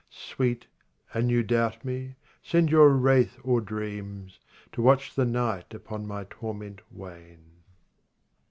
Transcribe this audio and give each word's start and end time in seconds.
Sweet, 0.33 0.65
an 1.13 1.29
you 1.29 1.43
doubt 1.43 1.85
me, 1.85 2.15
send 2.41 2.71
your 2.71 2.89
wraith 2.89 3.37
dreams 3.65 4.39
To 4.71 4.81
watch 4.81 5.13
the 5.13 5.25
night 5.25 5.75
upon 5.75 6.07
my 6.07 6.25
torment 6.27 6.81
wane. 6.91 7.61